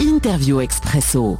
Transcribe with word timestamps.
interview 0.00 0.60
Expresso 0.60 1.36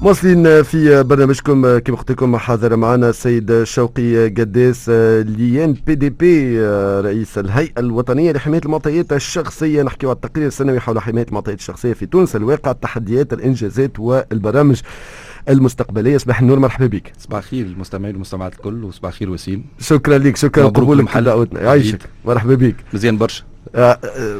مواصلين 0.00 0.62
في 0.62 1.02
برنامجكم 1.02 1.78
كما 1.78 1.96
قلت 1.96 2.10
لكم 2.10 2.36
حاضر 2.36 2.76
معنا 2.76 3.08
السيد 3.08 3.62
شوقي 3.62 4.28
قداس 4.28 4.88
l'INPDP 5.26 6.60
رئيس 7.00 7.38
الهيئة 7.38 7.80
الوطنية 7.80 8.32
لحماية 8.32 8.60
المعطيات 8.64 9.12
الشخصية. 9.12 9.82
نحكي 9.82 10.06
على 10.06 10.14
التقرير 10.14 10.46
السنوي 10.46 10.80
حول 10.80 11.00
حماية 11.00 11.26
المعطيات 11.28 11.58
الشخصية 11.58 11.92
في 11.92 12.06
تونس 12.06 12.36
الواقع 12.36 12.70
التحديات 12.70 13.32
الإنجازات 13.32 13.98
والبرامج 13.98 14.80
المستقبلية. 15.48 16.18
صباح 16.18 16.40
النور 16.40 16.58
مرحبا 16.58 16.86
بك. 16.86 17.12
صباح 17.18 17.38
الخير 17.38 17.66
المستمعين 17.66 18.14
والمستمعات 18.14 18.52
الكل 18.52 18.84
وصباح 18.84 19.12
الخير 19.12 19.30
وسيم. 19.30 19.64
شكرا 19.80 20.18
لك 20.18 20.36
شكرا 20.36 20.66
قبولك 20.68 21.18
دعوتنا 21.18 21.60
يعيشك 21.60 22.00
مرحبا 22.24 22.54
بك. 22.54 22.76
مزيان 22.92 23.18
برشا. 23.18 23.44
آه، 23.44 23.49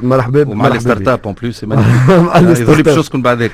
مرحبا 0.03 0.49
ومع 0.49 0.69
les 0.69 0.81
start-up 0.81 1.21
en 1.25 1.35
plus 1.43 1.63
يظهر 1.63 2.83
باش 2.83 3.11
بعد 3.15 3.43
هيك 3.43 3.53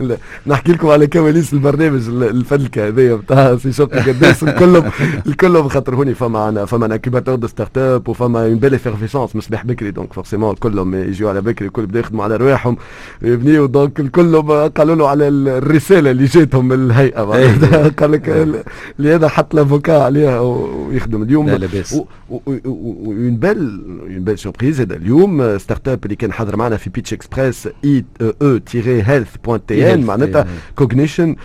لا 0.00 0.16
نحكي 0.46 0.72
لكم 0.72 0.88
على 0.88 1.06
كواليس 1.06 1.52
البرنامج 1.52 2.08
الفلكه 2.08 2.88
هذايا 2.88 3.16
نتاع 3.16 3.56
سي 3.56 3.72
شوقي 3.72 4.00
قداس 4.00 4.42
الكلهم 4.44 4.90
الكلهم 5.26 5.68
خاطر 5.68 5.94
هوني 5.94 6.14
فما 6.14 6.38
عنا 6.38 6.64
فما 6.64 6.86
ان 6.86 6.92
incubateur 6.92 7.34
de 7.34 7.46
start-up 7.46 8.08
وفما 8.08 8.44
une 8.44 8.54
belle 8.58 8.74
effervescence 8.74 9.34
من 9.34 9.40
صباح 9.40 9.66
بكري. 9.66 9.90
donc 9.90 10.12
forcément 10.12 10.50
الكلهم 10.50 10.94
يجيو 10.94 11.28
على 11.28 11.40
بكري 11.40 11.68
الكل 11.68 11.86
بدا 11.86 12.00
يخدموا 12.00 12.24
على 12.24 12.36
رواحهم. 12.36 12.76
يبنيو 13.22 13.66
donc 13.66 14.00
الكلهم 14.00 14.50
قالوا 14.68 14.94
له 14.94 15.08
على 15.08 15.28
الرسالة 15.28 16.10
اللي 16.10 16.24
جاتهم 16.24 16.68
من 16.68 16.74
الهيئة. 16.84 17.34
إيه. 17.34 17.88
قال 18.00 18.12
لك 18.12 18.64
لهذا 18.98 19.28
حط 19.28 19.54
لافوكا 19.54 20.02
عليها 20.02 20.40
ويخدم. 20.40 21.22
اليوم 21.22 21.50
لا 21.50 21.56
لا 21.56 21.66
باس 21.66 22.00
اون 22.30 23.36
بيل 23.36 23.69
اون 23.70 24.24
بيل 24.24 24.38
سوربريز 24.38 24.80
هذا 24.80 24.96
اليوم 24.96 25.58
ستارت 25.58 25.88
اب 25.88 26.04
اللي 26.04 26.16
كان 26.16 26.32
حاضر 26.32 26.56
معنا 26.56 26.76
في 26.76 26.90
بيتش 26.90 27.12
اكسبريس 27.12 27.68
اي 27.84 28.04
أو 28.42 28.56
تيري 28.56 29.02
هيلث 29.02 29.36
بوان 29.44 29.66
تي 29.66 29.94
ان 29.94 30.02
معناتها 30.04 30.46
كوجنيشن 30.76 31.36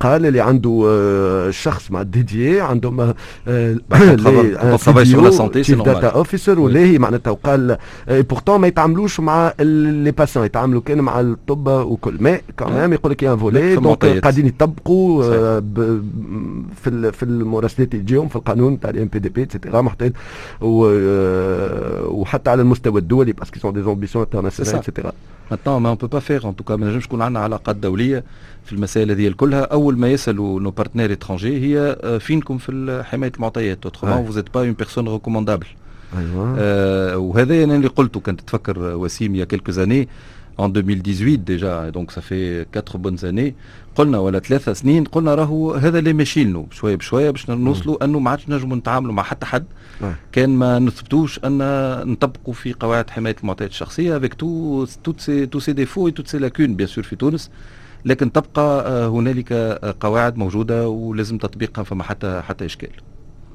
قال 0.00 0.26
اللي 0.26 0.40
عنده 0.40 1.50
شخص 1.50 1.90
مع 1.90 2.02
ديديي 2.02 2.60
عندهم 2.60 3.14
داتا 5.84 6.08
اوفيسر 6.08 6.60
ولاهي 6.60 6.98
معناتها 6.98 7.30
وقال 7.30 7.76
بورتون 8.08 8.60
ما 8.60 8.66
يتعاملوش 8.66 9.20
مع 9.20 9.52
لي 9.60 10.10
باسيون 10.10 10.46
يتعاملوا 10.46 10.80
كان 10.80 11.00
مع 11.00 11.20
الطب 11.20 11.66
وكل 11.68 12.16
ما 12.20 12.38
كمان 12.56 12.92
يقول 12.92 13.12
لك 13.12 13.22
يا 13.22 13.36
فولي 13.36 13.74
دونك 13.76 14.04
قاعدين 14.04 14.46
يطبقوا 14.46 15.22
في 16.82 17.12
في 17.12 17.22
المراسلات 17.22 17.94
اللي 17.94 18.04
تجيهم 18.04 18.28
في 18.28 18.36
القانون 18.36 18.80
تاع 18.80 18.90
ال 18.90 19.08
INPDP 19.12 19.42
et 19.42 19.52
cetera 19.52 19.80
محتاج 19.80 20.12
وحتى 22.08 22.50
على 22.50 22.62
المستوى 22.62 23.00
الدولي 23.00 23.32
باسكو 23.32 23.58
سون 23.60 23.72
دي 23.72 23.82
زومبيسيون 23.82 24.24
انترناسيونال 24.24 24.74
اتسيتيرا 24.74 25.12
Maintenant, 25.52 25.80
mais 25.80 25.94
on 25.94 25.96
peut 25.96 26.08
pas 26.08 26.20
faire. 26.20 26.46
En 26.46 26.52
tout 26.52 26.64
cas 26.64 26.76
ما 26.76 26.88
نجمش 26.88 27.04
يكون 27.04 27.22
عندنا 27.22 27.40
علاقات 27.40 27.76
دولية 27.76 28.24
في 28.64 28.72
المسائل 28.72 29.10
هذه 29.10 29.30
كلها 29.30 29.60
أول 29.60 29.98
ما 29.98 30.08
يسألوا 30.12 30.60
nos 30.60 30.70
partenaires 30.70 31.12
étrangers 31.12 31.60
هي 31.78 31.96
فينكم 32.20 32.58
في 32.58 33.02
حماية 33.04 33.32
المعطيات. 33.36 33.78
autrement 33.84 34.24
vous 34.26 34.38
êtes 34.38 34.51
pas 34.51 34.60
une 34.60 34.72
personne 34.72 35.08
recommandable 35.08 35.66
أيوه. 36.18 36.54
آه 36.58 37.18
وهذا 37.18 37.64
أنا 37.64 37.76
اللي 37.76 37.88
قلته. 37.88 38.20
كنت 38.20 38.40
تفكر 38.40 38.78
وسيم 38.78 39.34
il 39.34 39.44
y 39.44 39.47
a 39.47 39.50
quelques 39.50 39.72
années 39.72 40.08
en 40.58 40.68
2018 40.68 41.44
déjà. 41.44 41.90
Donc 41.90 42.12
ça 42.12 42.20
fait 42.20 42.66
4 42.72 42.98
bonnes 42.98 43.24
années. 43.24 43.54
قلنا 43.94 44.18
ولا 44.18 44.38
ثلاثة 44.38 44.72
سنين 44.72 45.04
قلنا 45.04 45.34
راهو 45.34 45.72
هذا 45.74 45.98
اللي 45.98 46.12
ماشي 46.12 46.44
لنا. 46.44 46.66
شوية 46.70 46.96
بشوية 46.96 47.30
باش 47.30 47.50
نوصلوا 47.50 48.04
أنه 48.04 48.18
ما 48.18 48.30
عادش 48.30 48.48
نجموا 48.48 48.76
نتعاملوا 48.76 49.12
مع 49.12 49.22
حتى 49.22 49.46
حد. 49.46 49.64
كان 50.32 50.50
ما 50.50 50.78
نثبتوش 50.78 51.40
أن 51.44 51.58
نطبقوا 52.12 52.54
في 52.54 52.72
قواعد 52.72 53.10
حماية 53.10 53.36
المعطيات 53.40 53.70
الشخصية 53.70 54.16
ces 55.20 55.46
tous 55.52 55.60
ces 55.60 55.74
défauts 55.74 56.08
et 56.08 56.12
toutes 56.12 56.28
ces 56.28 56.38
lacunes 56.38 56.76
bien 56.76 56.86
sûr 56.86 57.02
في 57.02 57.16
تونس. 57.16 57.50
لكن 58.04 58.32
تبقى 58.32 59.08
هنالك 59.08 59.52
قواعد 60.00 60.36
موجودة 60.36 60.88
ولازم 60.88 61.38
تطبيقها 61.38 61.84
فما 61.84 62.02
حتى 62.04 62.42
حتى 62.48 62.64
إشكال. 62.64 62.90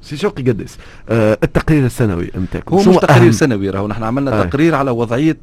سي 0.01 0.17
شوقي 0.17 0.43
قدس 0.43 0.77
آه 1.09 1.37
التقرير 1.43 1.85
السنوي 1.85 2.31
نتاعكم 2.37 2.75
هو 2.75 2.79
مش 2.91 2.95
تقرير 2.95 3.31
سنوي 3.31 3.69
راهو 3.69 3.87
نحن 3.87 4.03
عملنا 4.03 4.41
آه. 4.41 4.43
تقرير 4.43 4.75
على 4.75 4.91
وضعية 4.91 5.37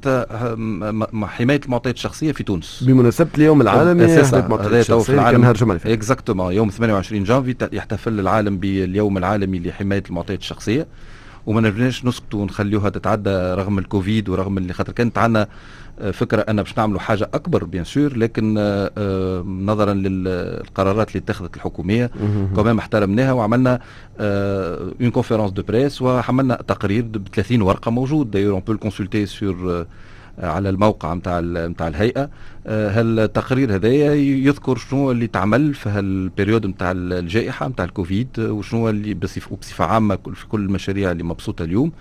حماية 1.24 1.60
المعطيات 1.64 1.94
الشخصية 1.94 2.32
في 2.32 2.42
تونس. 2.42 2.84
بمناسبة 2.86 3.28
اليوم 3.38 3.60
العالمي 3.60 4.04
الشخصية 4.80 5.30
كان 5.30 5.40
نهار 5.40 5.54
جمعه 5.54 5.80
exactement 5.86 6.52
يوم 6.52 6.68
28 6.68 7.24
جانفي 7.24 7.54
يحتفل 7.72 8.20
العالم 8.20 8.58
باليوم 8.58 9.18
العالمي 9.18 9.58
لحماية 9.58 10.02
المعطيات 10.08 10.40
الشخصية. 10.40 10.86
وما 11.46 11.60
نجمناش 11.60 12.04
نسكتوا 12.04 12.42
ونخليوها 12.42 12.90
تتعدى 12.90 13.30
رغم 13.30 13.78
الكوفيد 13.78 14.28
ورغم 14.28 14.58
اللي 14.58 14.72
خاطر 14.72 14.92
كانت 14.92 15.18
عندنا 15.18 15.48
فكرة 16.12 16.40
أن 16.40 16.62
باش 16.62 16.78
نعملوا 16.78 17.00
حاجة 17.00 17.30
أكبر 17.34 17.64
bien 17.64 17.84
sûr 17.84 18.16
لكن 18.16 18.54
آه، 18.58 18.90
آه، 18.98 19.42
نظرا 19.42 19.94
للقرارات 19.94 21.08
اللي 21.08 21.18
اتخذت 21.18 21.56
الحكومية 21.56 22.10
كمان 22.56 22.78
احترمناها 22.78 23.32
وعملنا 23.32 23.80
une 24.20 25.10
conférence 25.10 25.50
de 25.50 25.62
presse 25.62 26.02
وعملنا 26.02 26.54
تقرير 26.54 27.04
ب 27.04 27.28
30 27.34 27.62
ورقة 27.62 27.90
موجود. 27.90 28.30
d'ailleurs 28.30 28.52
on 28.52 28.60
peut 28.60 28.76
consulter 28.76 29.26
sur 29.26 29.86
على 30.38 30.70
الموقع 30.70 31.14
نتاع 31.14 31.40
نتاع 31.40 31.88
الهيئة. 31.88 32.30
آه، 32.66 33.00
هالتقرير 33.00 33.74
هذايا 33.74 34.14
يذكر 34.14 34.76
شنو 34.76 35.10
اللي 35.10 35.26
تعمل 35.26 35.74
في 35.74 35.88
هال 35.88 36.06
période 36.06 36.66
نتاع 36.66 36.92
الجائحة 36.96 37.68
نتاع 37.68 37.84
الكوفيد 37.84 38.28
وشنو 38.38 38.88
اللي 38.88 39.14
بصفه 39.14 39.84
عامة 39.84 40.18
في 40.34 40.46
كل 40.46 40.60
المشاريع 40.60 41.10
اللي 41.10 41.22
مبسوطة 41.22 41.64
اليوم 41.64 41.92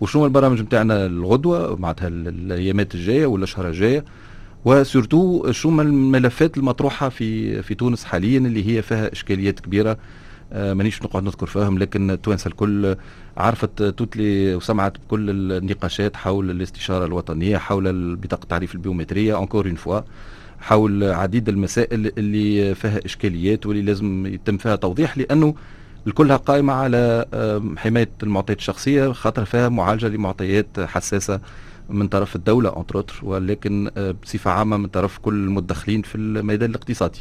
وشنو 0.00 0.24
البرامج 0.24 0.62
نتاعنا 0.62 1.06
الغدوة 1.06 1.76
معناتها 1.76 2.08
الأيامات 2.08 2.94
الجاية 2.94 3.26
والأشهر 3.26 3.68
الجاية 3.68 4.04
و 4.64 4.75
surtout 4.75 5.52
شنو 5.52 5.82
الملفات 5.82 6.56
المطروحة 6.58 7.08
في 7.08 7.62
في 7.62 7.74
تونس 7.74 8.04
حاليا 8.04 8.38
اللي 8.38 8.76
هي 8.76 8.82
فيها 8.82 9.12
إشكاليات 9.12 9.60
كبيرة 9.60 9.98
مانيش 10.52 11.02
نقعد 11.02 11.22
نذكر 11.22 11.46
فيهم 11.46 11.78
لكن 11.78 12.10
التوانسه 12.10 12.48
الكل 12.48 12.96
عرفت 13.36 13.82
توتلي 13.82 14.54
وسمعت 14.54 14.98
بكل 14.98 15.30
النقاشات 15.52 16.16
حول 16.16 16.50
الاستشارة 16.50 17.04
الوطنية 17.04 17.56
حول 17.56 18.16
بطاقة 18.16 18.42
التعريف 18.42 18.74
البيومترية 18.74 19.36
encore 19.36 19.66
une 19.66 19.74
fois 19.74 20.00
حول 20.60 21.04
عديد 21.04 21.48
المسائل 21.48 22.12
اللي 22.18 22.74
فيها 22.74 23.00
إشكاليات 23.04 23.66
واللي 23.66 23.82
لازم 23.82 24.26
يتم 24.26 24.56
فيها 24.56 24.76
توضيح 24.76 25.18
لأنه 25.18 25.54
الكلها 26.06 26.36
قائمة 26.36 26.72
على 26.72 27.26
حماية 27.76 28.10
المعطيات 28.22 28.58
الشخصية 28.58 29.12
خاطر 29.12 29.44
فيها 29.44 29.68
معالجة 29.68 30.08
لمعطيات 30.08 30.80
حساسة 30.80 31.40
من 31.88 32.08
طرف 32.08 32.36
الدولة 32.36 32.76
entre 32.76 32.96
autres 32.96 33.20
ولكن 33.22 33.90
آه، 33.96 34.14
بصفة 34.22 34.50
عامة 34.50 34.76
من 34.76 34.86
طرف 34.86 35.18
كل 35.18 35.34
المتدخلين 35.34 36.02
في 36.02 36.14
الميدان 36.14 36.70
الاقتصادي. 36.70 37.20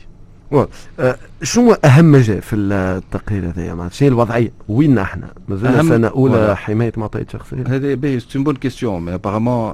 شنو 1.44 1.74
أهم 1.86 2.18
جاء 2.18 2.40
في 2.40 2.56
التقرير 2.56 3.48
هذا 3.48 3.74
معناتها 3.74 3.96
شنو 3.96 4.08
الوضعية؟ 4.08 4.52
وين 4.70 4.98
إحنا؟ 4.98 5.28
مازلنا 5.48 5.84
سنة 5.84 6.08
أولى 6.08 6.58
حماية 6.58 6.92
معطيات 6.98 7.32
شخصية. 7.32 7.64
هذا 7.68 7.96
باهي 7.96 8.20
c'est 8.20 8.40
bonne 8.40 8.56
question 8.56 9.06
mais 9.06 9.14
apparemment 9.14 9.74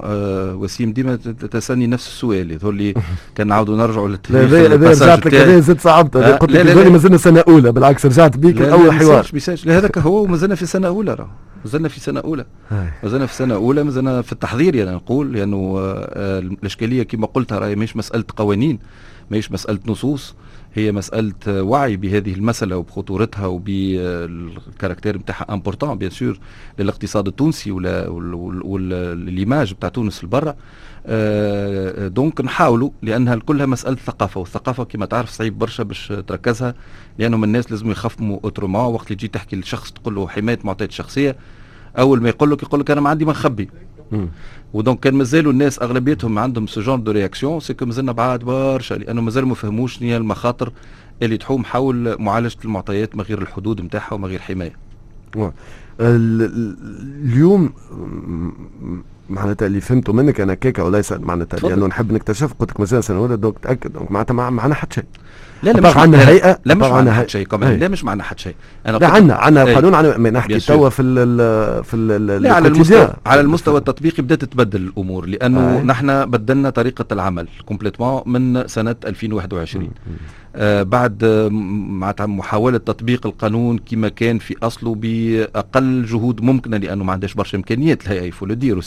وسيم 0.54 0.92
ديما 0.92 1.16
تسألني 1.50 1.86
نفس 1.86 2.06
السؤال 2.06 2.50
يظهر 2.50 2.72
لي 2.72 2.94
كان 3.36 3.46
نعاودوا 3.46 3.76
نرجعوا 3.76 4.08
للتاريخ 4.08 4.52
لا 4.52 4.90
رجعت 4.90 5.26
لك 5.26 5.34
هذا 5.34 5.60
زدت 5.60 5.80
صعبت. 5.80 6.16
قلت 6.16 6.50
لك 6.52 6.86
مازلنا 6.86 7.16
سنة 7.16 7.44
أولى 7.48 7.72
بالعكس 7.72 8.06
رجعت 8.06 8.36
بيك 8.36 8.62
اول 8.62 8.92
حوار. 8.92 9.26
هذاك 9.66 9.98
هو 9.98 10.22
ومازلنا 10.22 10.54
في 10.54 10.66
سنة 10.66 10.88
أولى 10.88 11.14
راه 11.14 11.30
مازلنا 11.64 11.88
في 11.88 12.00
سنة 12.00 12.20
أولى. 12.20 12.44
مازلنا 13.02 13.26
في 13.26 13.34
سنة 13.34 13.54
أولى 13.54 13.82
مازلنا 13.84 14.22
في 14.22 14.32
التحضير 14.32 14.74
يعني 14.74 14.90
نقول 14.90 15.32
لأنه 15.32 15.76
آه، 15.78 16.38
الإشكالية 16.38 17.02
كما 17.02 17.26
قلتها 17.26 17.58
راهي 17.58 17.76
مش 17.76 17.96
مسألة 17.96 18.24
قوانين 18.36 18.78
ماهيش 19.30 19.52
مسألة 19.52 19.78
نصوص. 19.86 20.34
هي 20.74 20.92
مسألة 20.92 21.32
وعي 21.46 21.96
بهذه 21.96 22.32
المسألة 22.34 22.76
وبخطورتها 22.76 23.46
وبال 23.46 23.88
caractère 23.88 25.16
نتاعها 25.16 25.46
important 25.50 25.98
bien 25.98 26.10
sûr 26.10 26.38
للاقتصاد 26.78 27.26
التونسي 27.26 27.70
وال 28.64 28.95
image 28.95 29.72
بتاع 29.74 29.88
تونس 29.88 30.22
البرة. 30.24 30.56
آه 31.06 32.08
donc 32.08 32.40
نحاولوا 32.40 32.90
لأنها 33.02 33.36
كلها 33.36 33.66
مسألة 33.66 33.96
ثقافة 33.96 34.40
والثقافة 34.40 34.84
كما 34.84 35.06
تعرف 35.06 35.30
صعيب 35.30 35.58
برشا 35.58 35.82
باش 35.82 36.12
تركزها 36.26 36.74
لأنهم 37.18 37.44
الناس 37.44 37.70
لازم 37.70 37.90
يفهموا 37.90 38.38
autrement 38.44 38.94
وقت 38.94 39.06
اللي 39.06 39.16
تجي 39.16 39.28
تحكي 39.28 39.56
لشخص 39.56 39.92
تقول 39.92 40.14
له 40.14 40.28
حماية 40.28 40.58
معطيات 40.64 40.92
شخصية 40.92 41.36
أول 41.98 42.22
ما 42.22 42.28
يقول 42.28 42.50
لك 42.50 42.62
يقول 42.62 42.80
لك 42.80 42.90
أنا 42.90 43.00
ما 43.00 43.10
عندي 43.10 43.24
ما 43.24 43.32
نخبي. 43.32 43.70
ودونك 44.72 45.00
كان 45.00 45.14
مازالوا 45.14 45.52
الناس 45.52 45.82
اغلبيتهم 45.82 46.38
عندهم 46.38 46.66
سو 46.66 46.80
جون 46.80 47.04
دو 47.04 47.10
رياكسيون 47.10 47.60
سي 47.60 47.76
مازلنا 47.82 48.12
بعاد 48.12 48.44
برشا 48.44 48.94
لأنه 48.94 49.20
مازالوا 49.20 49.48
ما 49.48 49.54
فهموش 49.54 49.98
شنو 49.98 50.08
هي 50.08 50.16
المخاطر 50.16 50.72
اللي 51.22 51.36
تحوم 51.36 51.64
حول 51.64 52.22
معالجه 52.22 52.58
المعطيات 52.64 53.16
من 53.16 53.22
غير 53.22 53.42
الحدود 53.42 53.80
نتاعها 53.80 54.14
ومن 54.14 54.24
غير 54.24 54.40
حمايه. 54.40 54.76
اليوم 56.00 57.72
معناتها 59.30 59.66
اللي 59.66 59.80
فهمته 59.80 60.12
منك 60.12 60.40
أنا 60.40 60.54
كيكا 60.54 60.82
وليس 60.82 61.12
معناتها 61.12 61.68
لأنه 61.68 61.86
نحب 61.86 62.12
نكتشف 62.12 62.52
قلت 62.58 62.70
لك 62.70 62.80
مازال 62.80 63.04
سنوات 63.04 63.38
دونك 63.38 63.58
تأكد. 63.58 63.92
دونك 63.92 64.10
معناتها 64.12 64.34
معنا 64.34 64.74
حتى 64.74 64.94
شيء. 64.94 65.04
لا 65.62 65.70
لا 65.70 65.90
مش 65.90 65.96
عندنا 65.96 66.28
هيئة 66.28 66.58
لا 66.64 66.74
مش 66.74 66.86
عندنا 66.86 67.14
حتى 67.14 67.28
شيء 67.28 67.46
كمان. 67.46 67.78
لا 67.78 67.88
مش 67.88 68.04
معنا 68.04 68.22
حتى 68.22 68.42
شيء. 68.42 68.54
أنا 68.86 68.96
لا 68.96 69.08
عندنا 69.08 69.34
عندنا 69.34 69.64
قانون 69.64 69.94
عندنا 69.94 70.30
نحكي 70.30 70.58
توا 70.60 70.88
في 70.88 71.02
ال 71.02 71.84
في 71.84 71.96
ال 71.96 72.42
لا 72.42 72.52
على 72.54 72.68
المستوى 72.68 73.14
على 73.26 73.40
المستوى 73.40 73.78
التطبيقي 73.78 74.22
بدأت 74.22 74.40
تتبدل 74.44 74.80
الأمور 74.80 75.26
لأنه 75.26 75.80
نحن 75.80 76.26
بدلنا 76.26 76.70
طريقة 76.70 77.04
العمل 77.12 77.48
complètement 77.66 78.22
من 78.26 78.68
سنة 78.68 78.96
2021 79.06 79.84
آه 79.84 79.88
بعد 80.82 81.24
معناتها 82.00 82.26
محاولة 82.26 82.78
تطبيق 82.78 83.26
القانون 83.26 83.78
كما 83.78 84.08
كان 84.08 84.38
في 84.38 84.56
أصله 84.62 84.94
بأقل 84.94 86.04
جهود 86.04 86.40
ممكنة 86.40 86.76
لأنه 86.76 87.04
ما 87.04 87.12
عندهاش 87.12 87.34
برشا 87.34 87.58
إمكانيات 87.58 88.06
الهيئة 88.06 88.22
il 88.22 88.46
faut 88.46 88.63
dire 88.63 88.80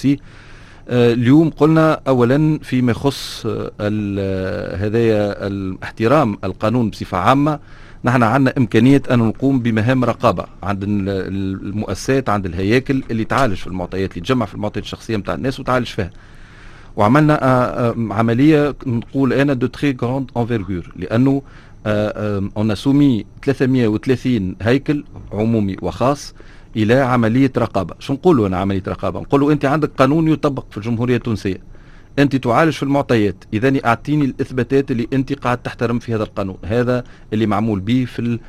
آه، 0.90 1.14
اليوم 1.14 1.50
قلنا 1.50 2.02
اولا 2.08 2.60
فيما 2.64 2.92
يخص 2.92 3.46
آه، 3.46 3.72
آه، 3.82 4.76
هدايا 4.76 5.50
احترام 5.84 6.38
القانون 6.44 6.90
بصفة 6.90 7.18
عامة 7.18 7.60
نحن 8.04 8.24
عندنا 8.24 8.54
إمكانية 8.58 9.02
أن 9.12 9.20
نقوم 9.20 9.60
بمهام 9.60 10.04
رقابة 10.04 10.46
عند 10.64 10.84
المؤسسات 10.84 12.30
عند 12.30 12.46
الهياكل 12.46 13.04
اللي 13.12 13.26
تعالج 13.26 13.56
في 13.56 13.68
المعطيات 13.68 14.12
اللي 14.12 14.22
تجمع 14.22 14.46
في 14.46 14.56
المعطيات 14.56 14.84
الشخصية 14.84 15.18
نتاع 15.18 15.34
الناس 15.34 15.60
وتعالج 15.60 15.88
فيها. 15.88 16.12
وعملنا 16.98 17.36
عملية 18.12 18.76
نقول 18.86 19.34
أنا 19.34 19.54
de 19.54 19.68
très 19.68 19.98
grande 20.02 20.32
envergure 20.38 20.94
لأنه 20.96 21.42
on 22.58 22.76
a 22.76 22.83
soumis 22.83 23.26
330 23.44 24.56
هيكل 24.62 25.04
عمومي 25.32 25.76
وخاص 25.82 26.34
إلى 26.76 26.94
عملية 26.94 27.52
رقابة. 27.58 27.96
شو 28.00 28.14
نقولوا 28.14 28.48
أنا 28.48 28.58
عملية 28.58 28.84
رقابة؟ 28.88 29.20
نقولوا 29.20 29.52
أنت 29.52 29.66
عندك 29.66 29.92
قانون 29.98 30.28
يطبق 30.28 30.66
في 30.72 30.78
الجمهورية 30.78 31.16
التونسية. 31.16 31.58
أنت 32.20 32.36
تعالج 32.36 32.74
في 32.74 32.84
المعطيات. 32.84 33.44
إذا 33.54 33.86
أعطيني 33.86 34.26
الإثباتات 34.26 34.92
اللي 34.92 35.08
أنت 35.14 35.34
قاعد 35.34 35.58
تحترم 35.58 36.00
في 36.00 36.16
هذا 36.16 36.24
القانون. 36.24 36.58
هذا 36.66 37.04
اللي 37.34 37.46
معمول 37.46 37.80
به 37.80 38.06
في 38.06 38.40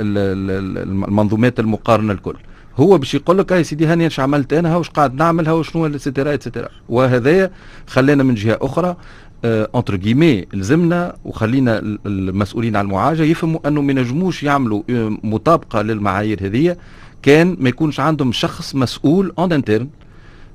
المنظومات 0.00 1.60
المقارنة 1.60 2.12
الكل. 2.12 2.36
هو 2.78 2.98
باش 2.98 3.14
يقول 3.14 3.38
لك 3.38 3.50
يا 3.50 3.62
سيدي 3.62 3.86
هاني 3.86 4.04
إيش 4.04 4.20
عملت 4.20 4.52
أنا 4.52 4.76
واش 4.76 4.88
قاعد 4.88 5.14
نعمل 5.14 5.48
هاو 5.48 5.62
شنو 5.62 5.86
et 5.86 5.98
cetera 5.98 6.34
et 6.34 6.43
cetera 6.43 6.68
وهذا 6.88 7.50
خلانا 7.86 8.22
من 8.22 8.34
جهة 8.34 8.58
أخرى 8.62 8.96
entre 9.44 9.94
آه 9.94 9.96
guillemets 9.96 10.44
لزمنا 10.52 11.16
وخلينا 11.24 11.78
المسؤولين 12.06 12.76
على 12.76 12.84
المعالجة 12.84 13.22
يفهموا 13.22 13.68
أنه 13.68 13.82
ما 13.82 13.92
ينجموش 13.92 14.42
يعملوا 14.42 14.82
آه، 14.90 15.16
مطابقة 15.22 15.82
للمعايير 15.82 16.46
هذه. 16.46 16.76
كان 17.22 17.56
ما 17.60 17.68
يكونش 17.68 18.00
عندهم 18.00 18.32
شخص 18.32 18.74
مسؤول 18.74 19.32
en 19.38 19.52
interne 19.52 19.88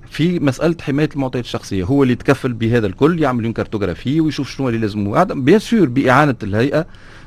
في 0.09 0.39
مسألة 0.39 0.75
حماية 0.81 1.09
المعطيات 1.15 1.45
الشخصية. 1.45 1.83
هو 1.83 2.03
اللي 2.03 2.13
يتكفل 2.13 2.53
بهذا 2.53 2.87
الكل 2.87 3.21
يعمل 3.21 3.53
cartographie 3.53 4.21
ويشوف 4.21 4.49
شنو 4.49 4.69
اللي 4.69 4.79
لازم 4.79 5.25
bien 5.25 5.59
sûr 5.59 5.89
بإعانة 5.89 6.35
الهيئة. 6.43 6.85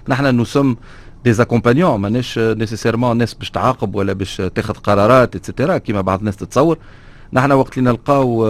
نحن 0.08 0.40
nous 0.40 0.54
sommes 0.54 0.76
des 1.26 1.32
accompagnants 1.32 2.00
ماناش 2.00 2.38
nécessairement 2.38 3.16
ناس 3.16 3.34
باش 3.34 3.50
تعاقب 3.50 3.94
ولا 3.94 4.12
باش 4.12 4.36
تاخذ 4.54 4.74
قرارات 4.74 5.36
et 5.36 5.47
cetera 5.47 5.78
كما 5.78 6.00
بعض 6.00 6.18
الناس 6.18 6.36
تتصور 6.36 6.78
نحن 7.32 7.52
وقت 7.52 7.78
اللي 7.78 7.90
نلقاو 7.90 8.46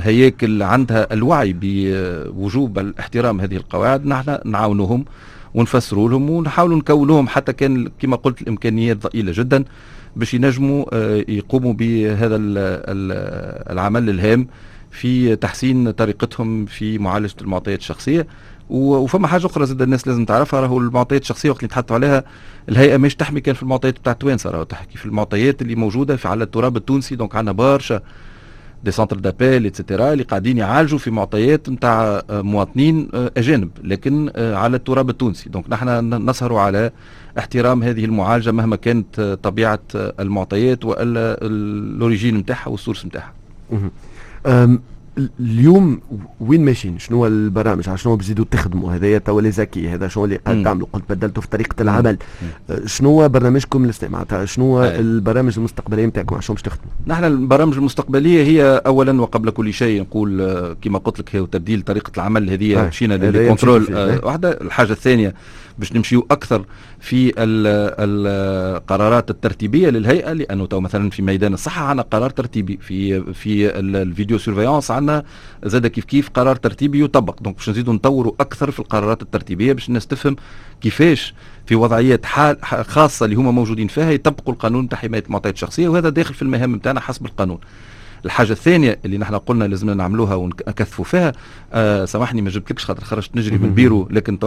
هياكل 0.00 0.62
عندها 0.62 1.12
الوعي 1.14 1.56
بوجوب 1.60 2.78
الاحترام 2.78 3.40
هذه 3.40 3.56
القواعد 3.56 4.06
نحن 4.06 4.38
نعاونوهم 4.44 5.04
ونفسروا 5.54 6.08
لهم 6.08 6.30
ونحاولوا 6.30 6.76
نكونوهم. 6.78 7.28
حتى 7.28 7.52
كان 7.52 7.88
كما 8.00 8.16
قلت 8.16 8.42
الإمكانيات 8.42 8.96
ضئيلة 8.96 9.32
جدا 9.32 9.64
باش 10.16 10.34
ينجموا 10.34 10.84
آه، 10.92 11.24
يقوموا 11.28 11.72
بهذا 11.72 12.36
العمل 13.72 14.10
الهام. 14.10 14.46
في 14.90 15.36
تحسين 15.36 15.90
طريقتهم 15.90 16.66
في 16.66 16.98
معالجة 16.98 17.34
المعطيات 17.40 17.78
الشخصية. 17.78 18.26
وفما 18.70 19.28
حاجة 19.28 19.46
أخرى 19.46 19.66
زاد 19.66 19.82
الناس 19.82 20.08
لازم 20.08 20.24
تعرفها 20.24 20.60
راهو 20.60 20.78
المعطيات 20.78 21.22
الشخصية 21.22 21.50
وقت 21.50 21.58
اللي 21.58 21.66
نتحدثوا 21.66 21.96
عليها 21.96 22.24
الهيئة 22.68 22.96
مش 22.96 23.14
تحمي 23.16 23.40
كان 23.40 23.54
في 23.54 23.62
المعطيات 23.62 23.98
بتاع 23.98 24.12
توانسه 24.12 24.50
راهو 24.50 24.62
تحكي 24.62 24.98
في 24.98 25.06
المعطيات 25.06 25.62
اللي 25.62 25.74
موجودة 25.74 26.16
في 26.16 26.28
على 26.28 26.44
التراب 26.44 26.76
التونسي. 26.76 27.16
donc 27.16 27.36
عندنا 27.36 27.52
برشا 27.52 28.00
des 28.84 28.90
centres 28.90 29.18
d'appel 29.18 29.66
et 29.66 29.77
cetera 29.77 30.12
اللي 30.12 30.24
قاعدين 30.24 30.58
يعالجوا 30.58 30.98
في 30.98 31.10
معطيات 31.10 31.68
نتاع 31.68 32.22
آه، 32.30 32.42
مواطنين 32.42 33.08
آه، 33.14 33.30
أجانب 33.36 33.70
لكن 33.84 34.30
آه، 34.36 34.56
على 34.56 34.76
التراب 34.76 35.10
التونسي. 35.10 35.48
donc 35.50 35.64
نحن 35.70 36.14
نسهروا 36.30 36.60
على 36.60 36.90
احترام 37.38 37.82
هذه 37.82 38.04
المعالجة 38.04 38.50
مهما 38.50 38.76
كانت 38.76 39.38
طبيعة 39.42 39.78
المعطيات 39.94 40.84
وإلا 40.84 41.38
ال 41.42 41.54
origine 41.54 42.36
نتاعها 42.36 42.68
وال 42.68 42.77
source 42.77 43.06
نتاعها. 43.06 43.32
Um, 44.44 44.84
اليوم 45.40 46.00
وين 46.40 46.64
ماشيين؟ 46.64 46.98
شنو 46.98 47.26
البرامج 47.26 47.94
شنو 47.94 48.16
بزيدوا 48.16 48.44
تخدموا 48.50 48.92
هذايا 48.92 49.18
توا 49.18 49.42
ذكي 49.42 49.88
هذا 49.88 50.08
شنو 50.08 50.24
اللي 50.24 50.36
قاعد 50.36 50.62
تعملوا 50.64 50.86
قلت 50.92 51.04
بدلتوا 51.10 51.42
في 51.42 51.48
طريقة 51.48 51.82
العمل. 51.82 52.16
أه، 52.70 52.86
شنو 52.86 53.28
برنامجكم 53.28 53.90
معناتها 54.02 54.44
شنو 54.44 54.84
البرامج 54.84 55.58
المستقبلية 55.58 56.06
نتاعكم 56.06 56.40
شنو 56.40 56.54
باش 56.54 56.62
تخدموا 56.62 56.92
نحن 57.06 57.24
البرامج 57.24 57.76
المستقبلية 57.76 58.44
هي 58.44 58.82
اولا 58.86 59.22
وقبل 59.22 59.50
كل 59.50 59.72
شيء 59.72 60.00
نقول 60.00 60.40
أه، 60.40 60.76
كما 60.82 60.98
قلت 60.98 61.20
لك 61.20 61.36
هي 61.36 61.46
تبديل 61.46 61.82
طريقة 61.82 62.12
العمل 62.16 62.50
هذه 62.50 62.88
مشينا 62.88 63.14
لل 63.14 63.28
contrôle 63.28 63.86
أه، 63.94 64.20
واحدة. 64.24 64.50
الحاجة 64.50 64.92
الثانية 64.92 65.34
باش 65.78 65.92
نمشيو 65.92 66.26
أكثر 66.30 66.64
في 67.00 67.32
القرارات 67.38 69.30
الترتيبية 69.30 69.88
للهيئة 69.88 70.32
لأنه 70.32 70.66
تو 70.66 70.80
مثلا 70.80 71.10
في 71.10 71.22
ميدان 71.22 71.54
الصحة 71.54 71.84
عندنا 71.84 72.02
قرار 72.02 72.30
ترتيبي 72.30 72.78
في 72.82 73.32
في 73.34 73.78
ال 73.78 74.38
vidéosurveillance 74.38 74.90
عندنا 75.10 75.24
زاد 75.64 75.86
كيف 75.86 76.04
كيف 76.04 76.28
قرار 76.30 76.56
ترتيبي 76.56 77.04
يطبق. 77.04 77.42
donc 77.42 77.56
باش 77.56 77.70
نزيدوا 77.70 77.94
نطوروا 77.94 78.32
أكثر 78.40 78.70
في 78.70 78.78
القرارات 78.78 79.22
الترتيبية 79.22 79.72
باش 79.72 79.88
الناس 79.88 80.06
تفهم 80.06 80.36
كيفاش 80.80 81.34
في 81.66 81.74
وضعيات 81.74 82.26
حال 82.26 82.56
خاصة 82.84 83.24
اللي 83.24 83.36
هما 83.36 83.50
موجودين 83.50 83.88
فيها 83.88 84.10
يطبقوا 84.10 84.52
القانون 84.54 84.88
تاع 84.88 84.98
حماية 84.98 85.22
المعطيات 85.26 85.54
الشخصية 85.54 85.88
وهذا 85.88 86.08
داخل 86.08 86.34
في 86.34 86.42
المهام 86.42 86.76
نتاعنا 86.76 87.00
حسب 87.00 87.26
القانون. 87.26 87.58
الحاجة 88.24 88.52
الثانية 88.52 88.98
اللي 89.04 89.18
نحن 89.18 89.34
قلنا 89.34 89.64
لازمنا 89.64 89.94
نعملوها 89.94 90.34
ونكثفوا 90.34 91.04
فيها 91.04 91.32
آه 91.72 92.04
سامحني 92.04 92.42
ما 92.42 92.50
جبتلكش 92.50 92.84
خاطر 92.84 93.04
خرجت 93.04 93.36
نجري 93.36 93.58
من 93.58 93.64
البيرو 93.64 94.08
لكن 94.10 94.38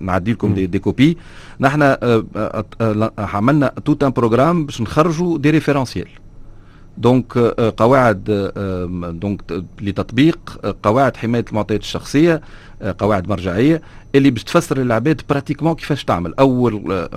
نعدي 0.00 0.32
لكم 0.32 0.54
des, 0.54 0.66
des 0.66 0.78
copies. 0.78 1.16
نحن 1.60 1.82
آه 1.82 1.96
آه 2.36 2.64
آه 2.80 3.12
عملنا 3.18 3.72
tout 3.84 4.04
un 4.04 4.10
programme 4.10 4.66
باش 4.66 4.80
نخرجوا 4.80 5.38
des 5.38 5.50
référentiels 5.50 6.08
donc 6.98 7.36
آه، 7.36 7.74
قواعد 7.76 8.24
donc 9.20 9.40
لتطبيق 9.80 10.38
قواعد 10.82 11.16
حماية 11.16 11.44
المعطيات 11.50 11.80
الشخصية 11.80 12.40
آه، 12.82 12.94
قواعد 12.98 13.28
مرجعية 13.28 13.82
اللي 14.14 14.30
باش 14.30 14.44
تفسر 14.44 14.78
للعباد 14.78 15.20
pratiquement 15.28 15.74
كيفاش 15.74 16.04
تعمل. 16.04 16.34
أول 16.34 17.08